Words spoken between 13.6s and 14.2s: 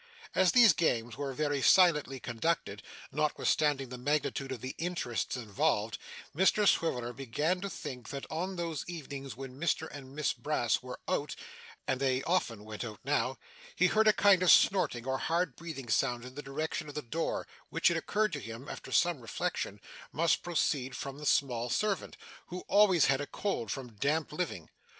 he heard a